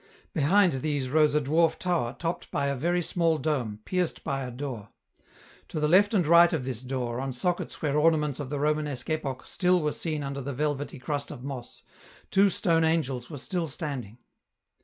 Behind 0.33 0.73
these 0.81 1.11
rose 1.11 1.35
a 1.35 1.41
dwarf 1.41 1.77
tower 1.77 2.15
topped 2.17 2.49
by 2.49 2.65
a 2.65 2.75
very 2.75 3.03
small 3.03 3.37
dome, 3.37 3.81
pierced 3.85 4.23
by 4.23 4.41
a 4.43 4.49
door. 4.49 4.89
To 5.67 5.79
the 5.79 5.87
left 5.87 6.15
and 6.15 6.25
right 6.25 6.51
of 6.51 6.65
this 6.65 6.81
door, 6.81 7.19
on 7.21 7.33
sockets 7.33 7.83
where 7.83 7.95
ornaments 7.95 8.39
of 8.39 8.49
the 8.49 8.59
Romanesque 8.59 9.11
epoch 9.11 9.45
still 9.45 9.79
were 9.79 9.91
seen 9.91 10.23
under 10.23 10.41
the 10.41 10.53
velvety 10.53 10.97
crust 10.97 11.29
of 11.29 11.43
moss, 11.43 11.83
two 12.31 12.49
stone 12.49 12.83
angels 12.83 13.29
were 13.29 13.37
still 13.37 13.67
standing. 13.67 14.17